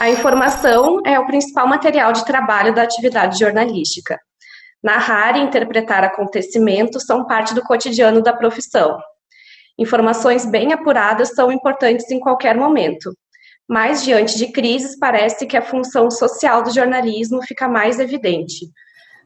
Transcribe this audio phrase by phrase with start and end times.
[0.00, 4.18] A informação é o principal material de trabalho da atividade jornalística.
[4.82, 8.98] Narrar e interpretar acontecimentos são parte do cotidiano da profissão.
[9.78, 13.12] Informações bem apuradas são importantes em qualquer momento,
[13.68, 18.70] mas diante de crises parece que a função social do jornalismo fica mais evidente.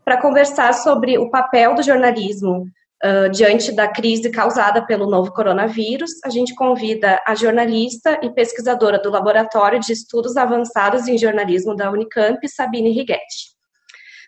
[0.04, 2.66] Para conversar sobre o papel do jornalismo
[3.04, 8.98] uh, diante da crise causada pelo novo coronavírus, a gente convida a jornalista e pesquisadora
[8.98, 13.52] do Laboratório de Estudos Avançados em Jornalismo da Unicamp, Sabine Righetti.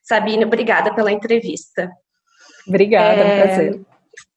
[0.05, 1.91] Sabine, obrigada pela entrevista.
[2.69, 3.81] Obrigada, é um prazer.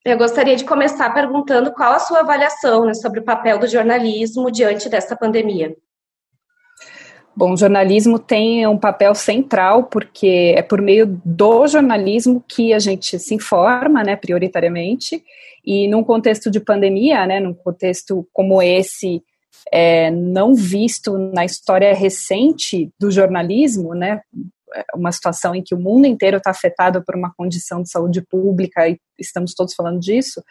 [0.06, 4.50] Eu gostaria de começar perguntando qual a sua avaliação né, sobre o papel do jornalismo
[4.50, 5.76] diante dessa pandemia.
[7.36, 12.80] Bom, o jornalismo tem um papel central, porque é por meio do jornalismo que a
[12.80, 15.24] gente se informa, né, prioritariamente,
[15.66, 19.24] e num contexto de pandemia, né, num contexto como esse,
[19.72, 24.22] é, não visto na história recente do jornalismo, né,
[24.94, 28.88] uma situação em que o mundo inteiro está afetado por uma condição de saúde pública
[28.88, 30.44] e estamos todos falando disso,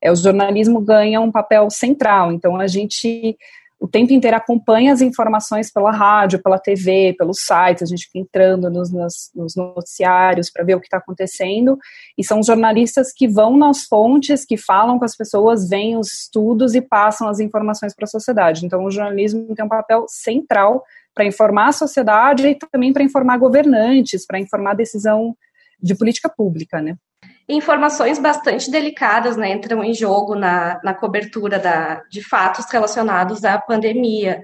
[0.00, 2.32] é, o jornalismo ganha um papel central.
[2.32, 3.36] Então a gente
[3.78, 8.18] o tempo inteiro acompanha as informações pela rádio, pela TV, pelos sites, a gente fica
[8.18, 11.78] entrando nos, nos, nos noticiários para ver o que está acontecendo,
[12.16, 16.74] e são jornalistas que vão nas fontes, que falam com as pessoas, veem os estudos
[16.74, 18.64] e passam as informações para a sociedade.
[18.64, 20.82] Então, o jornalismo tem um papel central
[21.14, 25.36] para informar a sociedade e também para informar governantes, para informar decisão
[25.80, 26.96] de política pública, né?
[27.48, 33.58] Informações bastante delicadas né, entram em jogo na, na cobertura da, de fatos relacionados à
[33.58, 34.40] pandemia.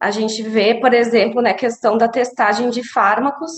[0.00, 3.52] A gente vê, por exemplo, né, questão da testagem de fármacos,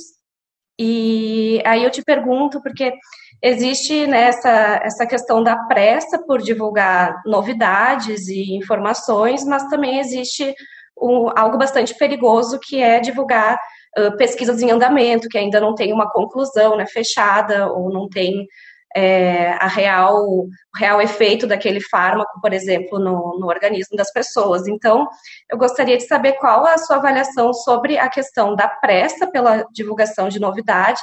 [0.79, 2.93] e aí eu te pergunto, porque
[3.41, 10.55] existe né, essa, essa questão da pressa por divulgar novidades e informações, mas também existe
[11.01, 13.59] um, algo bastante perigoso que é divulgar
[13.99, 18.47] uh, pesquisas em andamento, que ainda não tem uma conclusão né, fechada ou não tem
[18.95, 24.67] é, a real, o real efeito daquele fármaco, por exemplo, no, no organismo das pessoas.
[24.67, 25.09] Então,
[25.51, 30.29] eu gostaria de saber qual a sua avaliação sobre a questão da pressa pela divulgação
[30.29, 31.03] de novidades,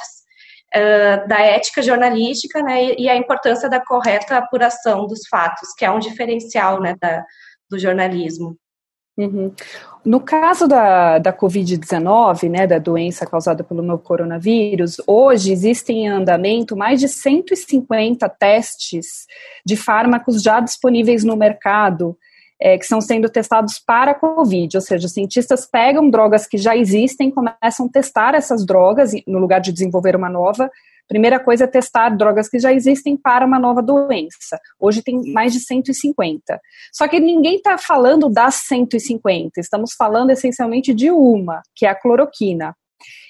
[0.74, 5.90] uh, da ética jornalística, né, e a importância da correta apuração dos fatos, que é
[5.90, 7.24] um diferencial, né, da,
[7.68, 8.56] do jornalismo.
[9.16, 9.52] Uhum.
[10.04, 16.08] No caso da, da Covid-19, né, da doença causada pelo novo coronavírus, hoje existem em
[16.08, 19.26] andamento mais de 150 testes
[19.64, 22.16] de fármacos já disponíveis no mercado,
[22.60, 26.58] é, que estão sendo testados para a Covid, ou seja, os cientistas pegam drogas que
[26.58, 30.70] já existem, começam a testar essas drogas no lugar de desenvolver uma nova,
[31.10, 34.60] Primeira coisa é testar drogas que já existem para uma nova doença.
[34.78, 36.60] Hoje tem mais de 150.
[36.92, 41.96] Só que ninguém está falando das 150, estamos falando essencialmente de uma, que é a
[41.96, 42.76] cloroquina.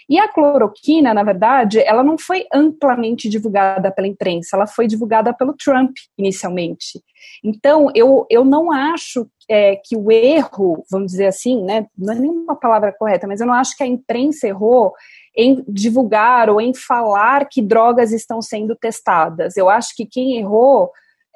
[0.08, 5.32] E a cloroquina, na verdade, ela não foi amplamente divulgada pela imprensa, ela foi divulgada
[5.32, 7.00] pelo Trump inicialmente.
[7.44, 12.19] Então, eu, eu não acho é, que o erro, vamos dizer assim, né, não é
[12.19, 14.92] nenhuma palavra correta, mas eu não acho que a imprensa errou
[15.36, 19.56] em divulgar ou em falar que drogas estão sendo testadas.
[19.56, 20.91] Eu acho que quem errou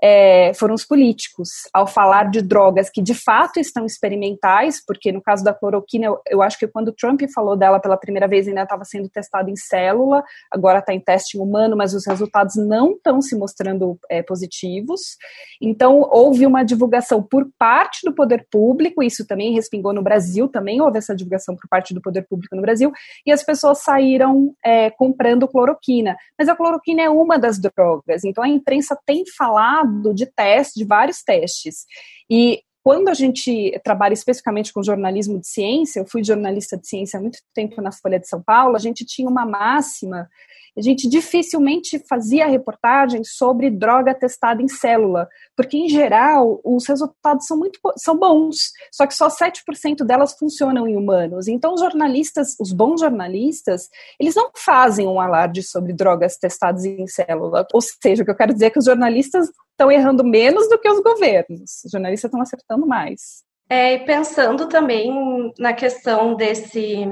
[0.06, 5.22] é, foram os políticos, ao falar de drogas que de fato estão experimentais, porque no
[5.22, 8.64] caso da cloroquina, eu, eu acho que quando Trump falou dela pela primeira vez ainda
[8.64, 13.22] estava sendo testada em célula, agora está em teste humano, mas os resultados não estão
[13.22, 15.16] se mostrando é, positivos.
[15.59, 20.82] Então, houve uma divulgação por parte do poder público, isso também respingou no Brasil, também
[20.82, 22.93] houve essa divulgação por parte do poder público no Brasil,
[23.25, 26.14] e as pessoas saíram é, comprando cloroquina.
[26.38, 30.84] Mas a cloroquina é uma das drogas, então a imprensa tem falado de teste, de
[30.84, 31.84] vários testes.
[32.31, 37.19] E quando a gente trabalha especificamente com jornalismo de ciência, eu fui jornalista de ciência
[37.19, 40.28] há muito tempo na Folha de São Paulo, a gente tinha uma máxima
[40.77, 47.47] a gente dificilmente fazia reportagem sobre droga testada em célula, porque em geral os resultados
[47.47, 51.47] são muito são bons, só que só 7% delas funcionam em humanos.
[51.47, 53.88] Então os jornalistas, os bons jornalistas,
[54.19, 57.67] eles não fazem um alarde sobre drogas testadas em célula.
[57.73, 60.79] Ou seja, o que eu quero dizer é que os jornalistas estão errando menos do
[60.79, 61.85] que os governos.
[61.85, 63.44] Os jornalistas estão acertando mais.
[63.69, 67.06] É, e pensando também na questão desse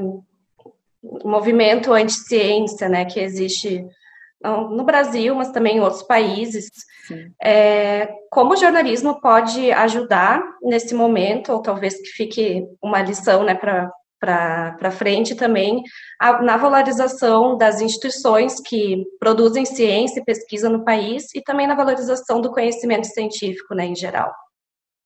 [1.24, 3.84] movimento anti-ciência, né, que existe
[4.44, 6.68] no Brasil, mas também em outros países.
[7.42, 13.54] É, como o jornalismo pode ajudar nesse momento, ou talvez que fique uma lição né,
[13.54, 13.90] para
[14.90, 15.82] frente também,
[16.18, 21.74] a, na valorização das instituições que produzem ciência e pesquisa no país e também na
[21.74, 24.32] valorização do conhecimento científico né, em geral?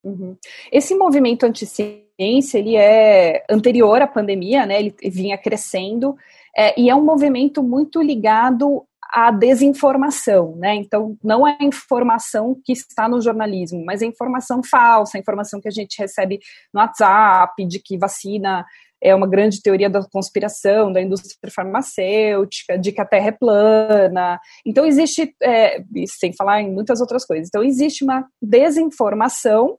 [0.04, 0.36] Uhum.
[0.70, 4.78] Esse movimento anti-ciência, ele é anterior à pandemia, né?
[4.78, 6.16] Ele vinha crescendo
[6.56, 10.74] é, e é um movimento muito ligado à desinformação, né?
[10.74, 15.60] Então, não é a informação que está no jornalismo, mas a informação falsa, a informação
[15.60, 16.38] que a gente recebe
[16.72, 18.64] no WhatsApp de que vacina
[19.02, 24.40] é uma grande teoria da conspiração da indústria farmacêutica, de que a Terra é plana.
[24.64, 29.78] Então, existe, é, sem falar em muitas outras coisas, então, existe uma desinformação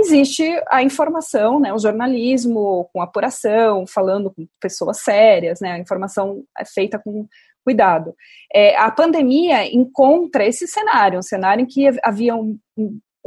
[0.00, 6.42] existe a informação, né, o jornalismo com apuração, falando com pessoas sérias, né, a informação
[6.58, 7.26] é feita com
[7.64, 8.14] cuidado.
[8.54, 12.58] É, a pandemia encontra esse cenário, um cenário em que havia um,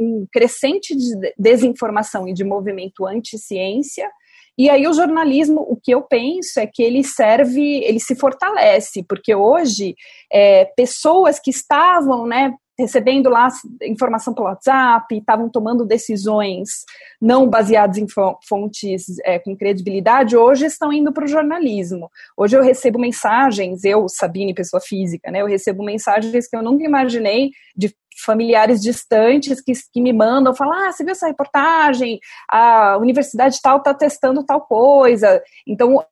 [0.00, 4.08] um, crescente de desinformação e de movimento anti-ciência,
[4.56, 9.04] e aí o jornalismo, o que eu penso é que ele serve, ele se fortalece,
[9.08, 9.94] porque hoje
[10.32, 13.48] é, pessoas que estavam, né, recebendo lá
[13.82, 16.84] informação pelo WhatsApp, estavam tomando decisões
[17.20, 18.06] não baseadas em
[18.48, 22.08] fontes é, com credibilidade, hoje estão indo para o jornalismo.
[22.36, 26.84] Hoje eu recebo mensagens, eu, Sabine, pessoa física, né, eu recebo mensagens que eu nunca
[26.84, 27.92] imaginei de
[28.24, 32.18] familiares distantes que, que me mandam, falam, ah, você viu essa reportagem?
[32.50, 35.42] A universidade tal está testando tal coisa.
[35.66, 36.04] Então,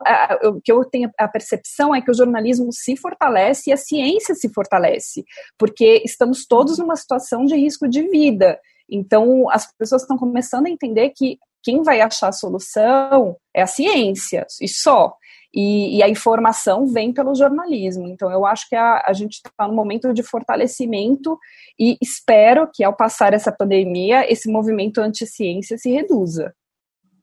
[0.45, 4.35] o que eu tenho a percepção é que o jornalismo se fortalece e a ciência
[4.35, 5.25] se fortalece,
[5.59, 8.59] porque estamos todos numa situação de risco de vida.
[8.89, 13.67] Então, as pessoas estão começando a entender que quem vai achar a solução é a
[13.67, 15.17] ciência, e só.
[15.59, 18.07] E, e, a informação vem pelo jornalismo.
[18.07, 21.39] Então, eu acho que a, a gente está no momento de fortalecimento
[21.81, 26.55] e espero que, ao passar essa pandemia, esse movimento anti-ciência se reduza.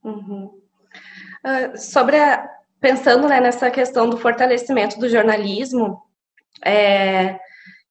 [0.02, 0.50] Uhum.
[1.46, 2.44] Uh, sobre a,
[2.80, 6.02] pensando né, nessa questão do fortalecimento do jornalismo,
[6.64, 7.38] é,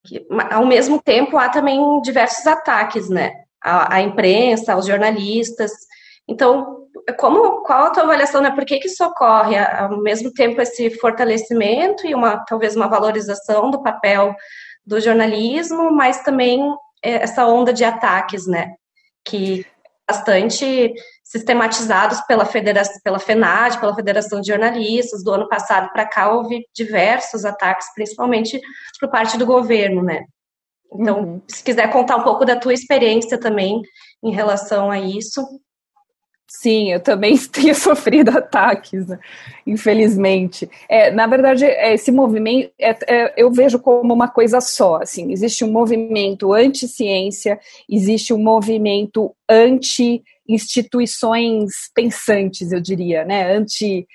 [0.04, 3.32] que, ao mesmo tempo há também diversos ataques, né,
[3.64, 5.72] à, à imprensa, aos jornalistas.
[6.28, 6.88] Então,
[7.18, 8.52] como, qual a tua avaliação, né?
[8.52, 13.70] Por que, que isso ocorre ao mesmo tempo esse fortalecimento e uma talvez uma valorização
[13.70, 14.36] do papel
[14.86, 16.62] do jornalismo, mas também
[17.04, 18.74] é, essa onda de ataques, né?
[19.26, 19.66] Que
[20.08, 20.94] bastante
[21.24, 26.66] sistematizados pela federação, pela FENAD, pela Federação de Jornalistas, do ano passado para cá houve
[26.76, 28.60] diversos ataques, principalmente
[29.00, 30.26] por parte do governo, né?
[30.94, 31.42] Então, uhum.
[31.48, 33.82] se quiser contar um pouco da tua experiência também
[34.24, 35.42] em relação a isso,
[36.56, 39.18] Sim, eu também tenho sofrido ataques, né?
[39.66, 40.70] infelizmente.
[40.88, 44.98] É, na verdade, é, esse movimento é, é, eu vejo como uma coisa só.
[45.02, 47.60] Assim, existe um movimento anti-ciência,
[47.90, 53.52] existe um movimento anti-instituições pensantes, eu diria, né?
[53.56, 54.08] Anti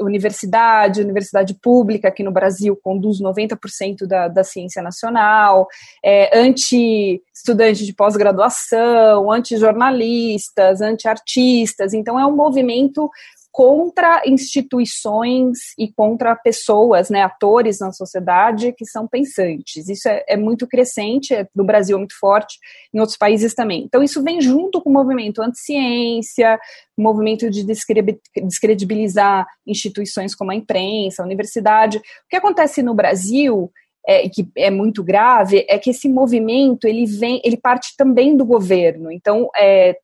[0.00, 5.68] universidade, universidade pública aqui no Brasil conduz 90% da, da ciência nacional,
[6.04, 11.94] é, anti-estudante de pós-graduação, anti-jornalistas, anti-artistas.
[11.94, 13.08] Então, é um movimento
[13.52, 19.90] contra instituições e contra pessoas, né, atores na sociedade que são pensantes.
[19.90, 22.58] Isso é, é muito crescente, é, no Brasil é muito forte,
[22.94, 23.84] em outros países também.
[23.84, 26.58] Então, isso vem junto com o movimento anti-ciência,
[26.96, 31.98] movimento de descredibilizar instituições como a imprensa, a universidade.
[31.98, 33.70] O que acontece no Brasil
[34.06, 38.46] é, que é muito grave é que esse movimento ele vem, ele parte também do
[38.46, 39.12] governo.
[39.12, 39.96] Então, é,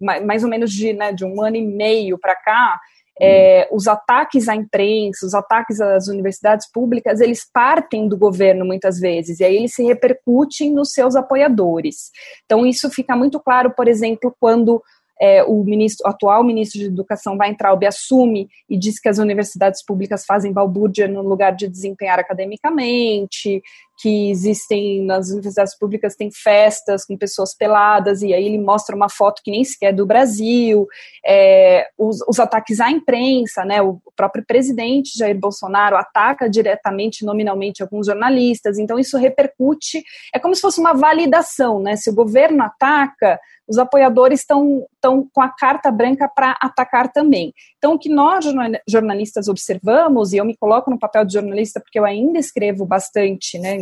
[0.00, 2.80] mais ou menos de, né, de um ano e meio para cá,
[3.20, 9.00] é, os ataques à imprensa, os ataques às universidades públicas, eles partem do governo muitas
[9.00, 12.10] vezes, e aí eles se repercutem nos seus apoiadores.
[12.44, 14.82] Então, isso fica muito claro, por exemplo, quando
[15.18, 19.08] é, o, ministro, o atual ministro de Educação vai entrar, o assume e diz que
[19.08, 23.62] as universidades públicas fazem balbúrdia no lugar de desempenhar academicamente,
[23.98, 29.08] que existem nas universidades públicas tem festas com pessoas peladas e aí ele mostra uma
[29.08, 30.86] foto que nem sequer é do Brasil,
[31.24, 37.82] é, os, os, ataques à imprensa, né, o próprio presidente Jair Bolsonaro ataca diretamente, nominalmente,
[37.82, 40.02] alguns jornalistas, então isso repercute,
[40.34, 43.38] é como se fosse uma validação, né, se o governo ataca,
[43.68, 44.86] os apoiadores estão
[45.32, 47.52] com a carta branca para atacar também.
[47.78, 48.44] Então, o que nós
[48.88, 53.58] jornalistas observamos, e eu me coloco no papel de jornalista porque eu ainda escrevo bastante,
[53.58, 53.76] né,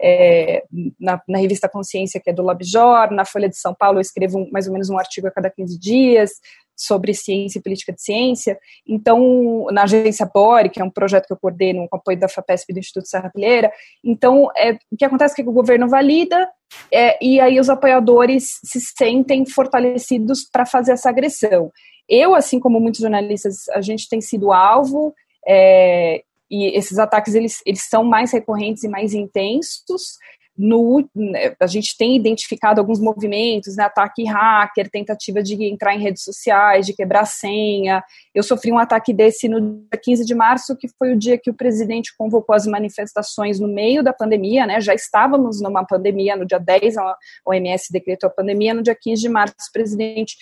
[0.00, 0.62] é,
[0.98, 4.38] na, na, revista Consciência, que é do LabJor, na Folha de São Paulo eu escrevo
[4.38, 6.30] um, mais ou menos um artigo a cada 15 dias
[6.76, 8.56] sobre ciência e política de ciência.
[8.86, 12.70] Então, na agência BORE, que é um projeto que eu coordeno com apoio da FAPESP
[12.70, 13.72] e do Instituto Serra Pilheira,
[14.04, 16.48] então, é, o que acontece é que o governo valida
[16.92, 21.72] é, e aí os apoiadores se sentem fortalecidos para fazer essa agressão.
[22.08, 25.12] Eu, assim como muitos jornalistas, a gente tem sido alvo,
[25.46, 30.18] é, e esses ataques eles, eles são mais recorrentes e mais intensos,
[30.58, 36.00] no, né, a gente tem identificado alguns movimentos, né, ataque hacker, tentativa de entrar em
[36.00, 38.02] redes sociais, de quebrar senha.
[38.34, 41.48] Eu sofri um ataque desse no dia 15 de março, que foi o dia que
[41.48, 46.44] o presidente convocou as manifestações no meio da pandemia, né, já estávamos numa pandemia, no
[46.44, 50.36] dia 10 a OMS decretou a pandemia, no dia 15 de março o presidente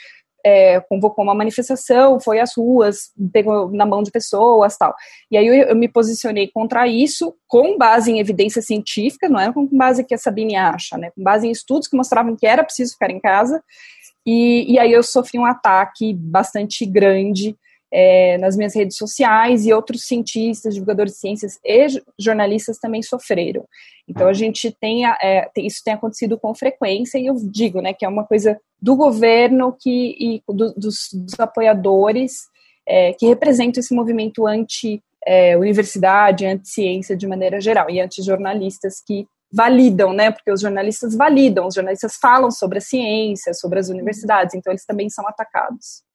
[0.44, 4.94] é, convocou uma manifestação, foi às ruas, pegou na mão de pessoas tal.
[5.30, 9.52] E aí eu, eu, me posicionei contra isso com base em evidência científica, não é
[9.52, 11.10] com base que a Sabine acha, né?
[11.14, 13.62] Com base em estudos que mostravam que era preciso ficar em casa.
[14.24, 17.56] E, e aí eu sofri um ataque bastante grande
[17.92, 21.86] é, nas minhas redes sociais e outros cientistas, divulgadores de ciências e
[22.18, 23.64] jornalistas também sofreram.
[24.08, 27.92] Então a gente tem, é, tem, isso tem acontecido com frequência e eu digo, né,
[27.92, 32.32] que é uma coisa do governo que e do, dos, dos, apoiadores
[32.86, 39.26] é, que representam esse movimento anti é, universidade, anti-ciência de maneira geral e anti-jornalistas que
[39.52, 40.30] validam, né?
[40.30, 44.84] Porque os jornalistas validam, os jornalistas falam sobre a ciência, sobre as universidades, então eles
[44.84, 46.05] também são atacados.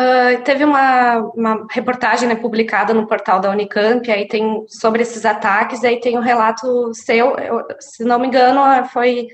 [0.00, 5.26] Uh, teve uma, uma reportagem né, publicada no portal da Unicamp, aí tem sobre esses
[5.26, 9.28] ataques, aí tem um relato seu, eu, se não me engano, foi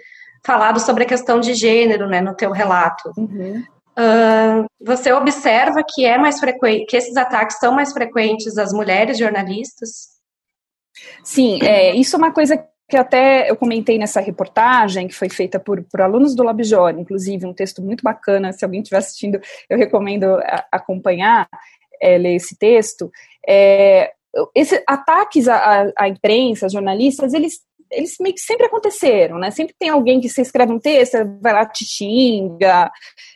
[0.44, 3.12] falado sobre a questão de gênero, né, no teu relato.
[3.16, 3.62] Uhum.
[3.96, 9.18] Uh, você observa que é mais frequente, que esses ataques são mais frequentes às mulheres
[9.18, 10.16] jornalistas?
[11.22, 15.58] Sim, é, isso é uma coisa que até eu comentei nessa reportagem, que foi feita
[15.58, 19.76] por, por alunos do LabJOR, inclusive um texto muito bacana, se alguém estiver assistindo, eu
[19.76, 21.48] recomendo a, acompanhar,
[22.00, 23.10] é, ler esse texto.
[23.46, 24.12] É,
[24.54, 29.52] esses ataques à, à imprensa, jornalistas, eles eles meio que sempre aconteceram, né?
[29.52, 32.90] Sempre tem alguém que você escreve um texto, vai lá, te xinga,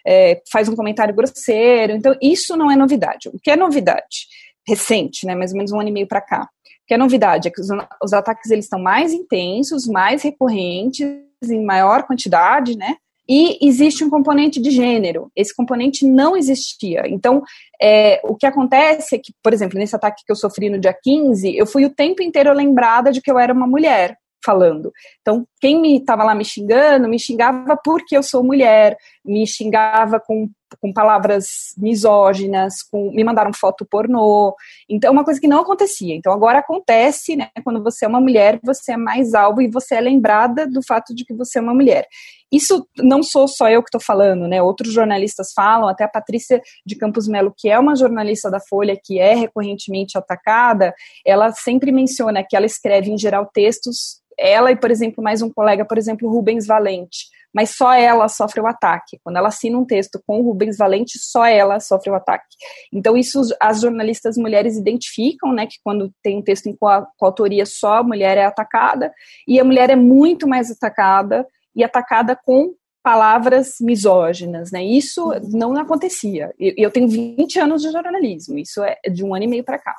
[0.04, 1.92] é, faz um comentário grosseiro.
[1.92, 3.28] Então, isso não é novidade.
[3.28, 4.26] O que é novidade?
[4.66, 5.36] Recente, né?
[5.36, 6.48] Mais ou menos um ano e meio para cá
[6.90, 7.68] que a novidade é que os,
[8.02, 11.06] os ataques eles estão mais intensos, mais recorrentes,
[11.44, 12.96] em maior quantidade, né?
[13.28, 15.30] E existe um componente de gênero.
[15.36, 17.04] Esse componente não existia.
[17.06, 17.44] Então,
[17.80, 20.92] é, o que acontece é que, por exemplo, nesse ataque que eu sofri no dia
[20.92, 24.90] 15, eu fui o tempo inteiro lembrada de que eu era uma mulher falando.
[25.20, 30.18] Então, quem me estava lá me xingando, me xingava porque eu sou mulher, me xingava
[30.18, 30.50] com,
[30.80, 31.46] com palavras
[31.76, 34.54] misóginas, com, me mandaram foto pornô.
[34.88, 36.14] Então, é uma coisa que não acontecia.
[36.14, 37.48] Então, agora acontece, né?
[37.64, 41.14] Quando você é uma mulher, você é mais alvo e você é lembrada do fato
[41.14, 42.06] de que você é uma mulher.
[42.52, 44.60] Isso não sou só eu que estou falando, né?
[44.60, 48.98] Outros jornalistas falam, até a Patrícia de Campos Melo, que é uma jornalista da Folha,
[49.02, 50.92] que é recorrentemente atacada,
[51.24, 55.50] ela sempre menciona que ela escreve, em geral, textos ela e, por exemplo, mais um
[55.50, 59.18] colega, por exemplo, Rubens Valente, mas só ela sofre o ataque.
[59.22, 62.46] Quando ela assina um texto com o Rubens Valente, só ela sofre o ataque.
[62.92, 66.76] Então, isso as jornalistas mulheres identificam, né, que quando tem um texto em
[67.18, 69.12] coautoria, só a mulher é atacada,
[69.46, 74.84] e a mulher é muito mais atacada, e atacada com palavras misóginas, né?
[74.84, 76.52] Isso não acontecia.
[76.58, 79.78] Eu, eu tenho 20 anos de jornalismo, isso é de um ano e meio para
[79.78, 79.96] cá.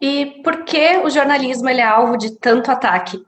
[0.00, 3.24] E por que o jornalismo é alvo de tanto ataque?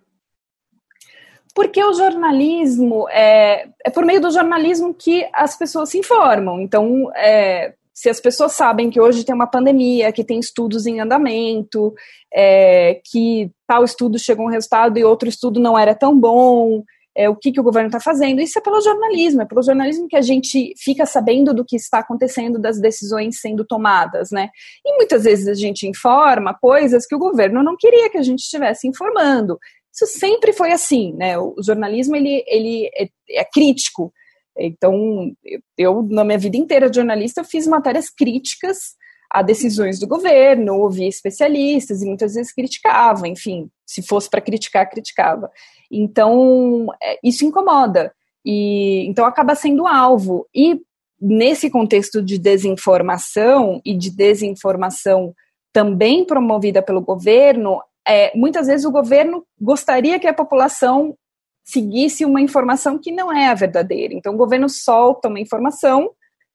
[1.57, 6.61] Porque o jornalismo é, é por meio do jornalismo que as pessoas se informam.
[6.61, 11.01] Então, é, se as pessoas sabem que hoje tem uma pandemia, que tem estudos em
[11.01, 11.95] andamento,
[12.31, 16.83] é, que tal estudo chegou a um resultado e outro estudo não era tão bom,
[17.17, 18.43] é, o que, que o governo está fazendo.
[18.43, 22.01] Isso é pelo jornalismo, é pelo jornalismo que a gente fica sabendo do que está
[22.01, 24.51] acontecendo, das decisões sendo tomadas, né?
[24.85, 28.41] E muitas vezes a gente informa coisas que o governo não queria que a gente
[28.41, 29.59] estivesse informando.
[29.97, 31.39] Isso sempre foi assim, né?
[31.39, 34.13] O jornalismo ele, ele é, é crítico.
[34.59, 35.33] Então,
[35.77, 38.95] eu, na minha vida inteira de jornalista, eu fiz matérias críticas
[39.31, 44.89] a decisões do governo, ouvia especialistas e muitas vezes criticava, enfim, se fosse para criticar,
[44.89, 45.51] criticava.
[45.91, 48.13] Então, é, isso incomoda.
[48.45, 50.47] E então acaba sendo alvo.
[50.55, 50.81] E
[51.21, 55.35] nesse contexto de desinformação e de desinformação
[55.73, 61.17] também promovida pelo governo, é, muitas vezes o governo gostaria que a população
[61.65, 64.15] seguisse uma informação que não é a verdadeira.
[64.15, 66.11] Então, o governo solta uma informação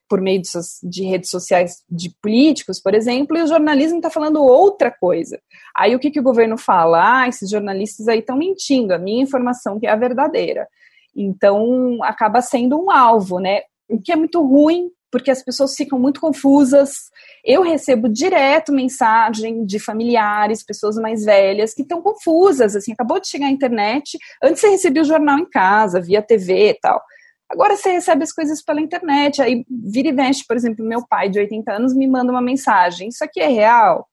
[0.08, 0.50] por meio de,
[0.84, 5.39] de, redes sociais de políticos, por exemplo, e o jornalismo está falando outra coisa.
[5.75, 7.22] Aí o que, que o governo fala?
[7.22, 10.67] Ah, esses jornalistas aí estão mentindo, a minha informação que é a verdadeira.
[11.15, 13.62] Então, acaba sendo um alvo, né?
[13.89, 17.12] O que é muito ruim, porque as pessoas ficam muito confusas.
[17.44, 23.27] Eu recebo direto mensagem de familiares, pessoas mais velhas, que estão confusas, assim, acabou de
[23.27, 27.01] chegar a internet, antes você recebia o jornal em casa, via TV e tal.
[27.50, 31.27] Agora você recebe as coisas pela internet, aí vira e mexe, por exemplo, meu pai
[31.30, 34.08] de 80 anos me manda uma mensagem, isso aqui é real?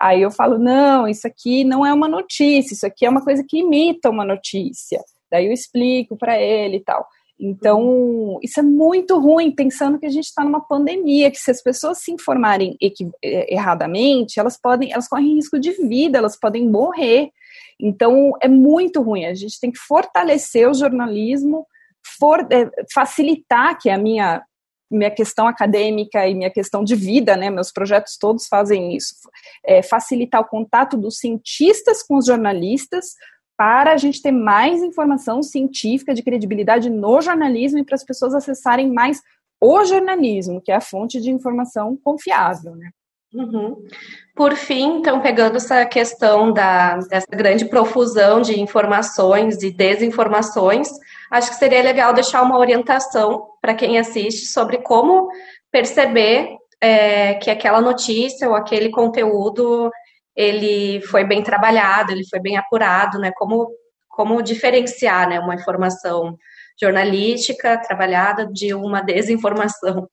[0.00, 3.44] Aí eu falo, não, isso aqui não é uma notícia, isso aqui é uma coisa
[3.46, 5.00] que imita uma notícia.
[5.30, 7.06] Daí eu explico para ele e tal.
[7.38, 11.62] Então, isso é muito ruim, pensando que a gente está numa pandemia, que se as
[11.62, 17.30] pessoas se informarem é, erradamente, elas podem, elas correm risco de vida, elas podem morrer.
[17.80, 19.24] Então, é muito ruim.
[19.24, 21.66] A gente tem que fortalecer o jornalismo,
[22.18, 24.44] for, é, facilitar, que é a minha,
[24.88, 27.50] minha questão acadêmica e minha questão de vida, né?
[27.50, 29.14] Meus projetos todos fazem isso.
[29.66, 33.14] É, facilitar o contato dos cientistas com os jornalistas,
[33.62, 38.34] para a gente ter mais informação científica de credibilidade no jornalismo e para as pessoas
[38.34, 39.22] acessarem mais
[39.60, 42.90] o jornalismo, que é a fonte de informação confiável, né?
[43.32, 43.76] Uhum.
[44.34, 50.88] Por fim, então, pegando essa questão da, dessa grande profusão de informações e desinformações,
[51.30, 55.28] acho que seria legal deixar uma orientação para quem assiste sobre como
[55.70, 59.88] perceber é, que aquela notícia ou aquele conteúdo
[60.36, 63.32] ele foi bem trabalhado, ele foi bem apurado, né?
[63.34, 63.70] Como,
[64.08, 66.36] como diferenciar né, uma informação
[66.80, 70.08] jornalística trabalhada de uma desinformação.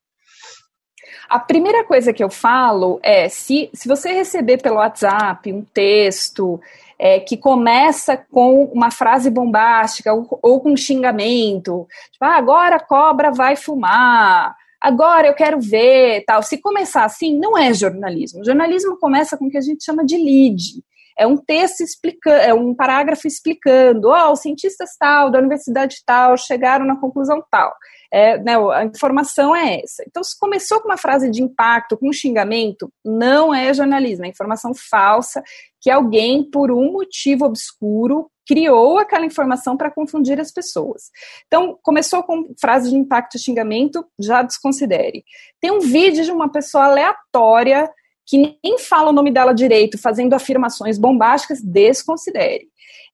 [1.30, 6.60] A primeira coisa que eu falo é: se, se você receber pelo WhatsApp um texto
[6.98, 12.76] é, que começa com uma frase bombástica ou, ou com um xingamento, tipo, ah, agora
[12.76, 16.42] a cobra vai fumar, agora eu quero ver, tal.
[16.42, 18.42] Se começar assim, não é jornalismo.
[18.42, 20.84] O jornalismo começa com o que a gente chama de lead.
[21.18, 25.98] É um texto explicando, é um parágrafo explicando, ó, oh, os cientistas tal, da universidade
[26.06, 27.74] tal, chegaram na conclusão tal.
[28.12, 30.04] É, né, a informação é essa.
[30.08, 34.30] Então, se começou com uma frase de impacto, com um xingamento, não é jornalismo, é
[34.30, 35.44] informação falsa
[35.80, 41.12] que alguém, por um motivo obscuro, criou aquela informação para confundir as pessoas.
[41.46, 45.24] Então, começou com frase de impacto e xingamento, já desconsidere.
[45.62, 47.88] Tem um vídeo de uma pessoa aleatória
[48.26, 52.68] que nem fala o nome dela direito, fazendo afirmações bombásticas, desconsidere.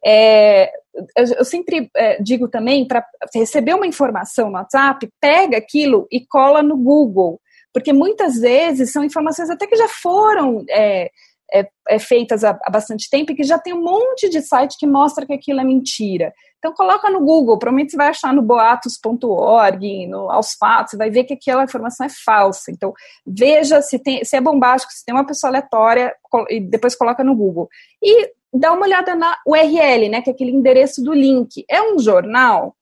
[0.06, 0.72] É,
[1.16, 6.64] eu, sempre é, digo também, para receber uma informação no WhatsApp, pega aquilo e cola
[6.64, 7.40] no Google,
[7.74, 11.10] porque muitas vezes são informações até que já foram é,
[11.54, 14.78] é, é, feitas há, há, bastante tempo e que já tem um monte de site
[14.80, 16.34] que mostra que aquilo é mentira.
[16.58, 21.12] Então coloca no Google, provavelmente você vai achar no boatos.org, no aos fatos, você vai
[21.12, 22.72] ver que aquela informação é falsa.
[22.72, 22.94] Então
[23.26, 26.16] veja se, tem, se é bombástico, se tem uma pessoa aleatória,
[26.50, 27.70] e depois coloca no Google.
[28.02, 31.66] E dá uma olhada na URL, né, que é aquele endereço do link.
[31.70, 32.76] É um jornal?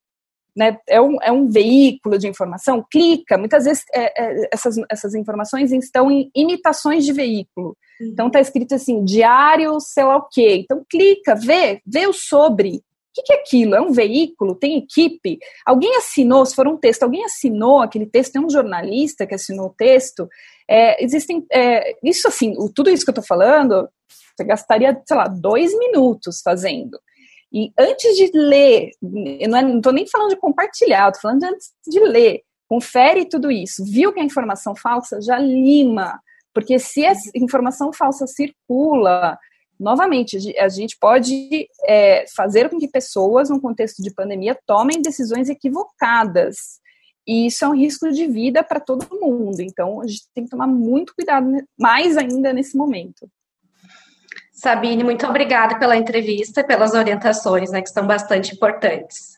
[0.56, 3.38] né, é, um, é um veículo de informação, clica.
[3.38, 7.76] Muitas vezes é, é, essas, essas informações estão em imitações de veículo.
[8.00, 8.08] Uhum.
[8.08, 10.62] Então está escrito assim, diário, sei lá o quê.
[10.64, 12.76] Então clica, vê, vê o sobre.
[12.78, 12.82] O
[13.16, 13.76] que, que é aquilo?
[13.76, 14.56] É um veículo?
[14.56, 15.38] Tem equipe?
[15.66, 18.34] Alguém assinou, se for um texto, alguém assinou aquele texto?
[18.34, 20.28] Tem um jornalista que assinou o texto?
[20.68, 21.46] É, existem.
[21.52, 23.88] É, isso assim, tudo isso que eu estou falando,
[24.36, 27.00] você gastaria, sei lá, dois minutos fazendo.
[27.52, 28.90] E antes de ler,
[29.40, 33.52] eu não estou nem falando de compartilhar, estou falando de antes de ler, confere tudo
[33.52, 36.20] isso, viu que a informação falsa, já lima,
[36.54, 39.38] porque se a informação falsa circula,
[39.80, 45.50] novamente, a gente pode é, fazer com que pessoas, num contexto de pandemia, tomem decisões
[45.50, 46.80] equivocadas.
[47.28, 49.62] E isso é um risco de vida para todo mundo.
[49.62, 53.30] Então, a gente tem que tomar muito cuidado, mais ainda nesse momento.
[54.64, 59.34] Sabine, muito obrigada pela entrevista e pelas orientações, né, que são bastante importantes.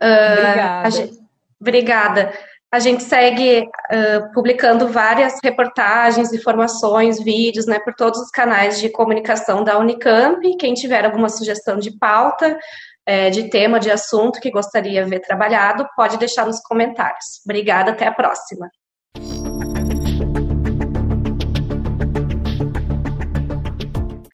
[0.00, 0.86] Uh, obrigada.
[0.86, 1.18] A gente,
[1.60, 2.32] obrigada.
[2.70, 8.88] A gente segue uh, publicando várias reportagens, informações, vídeos, né, por todos os canais de
[8.88, 10.40] comunicação da Unicamp.
[10.56, 12.56] Quem tiver alguma sugestão de pauta,
[13.04, 17.40] é, de tema, de assunto que gostaria de ver trabalhado, pode deixar nos comentários.
[17.44, 18.70] Obrigada, até a próxima.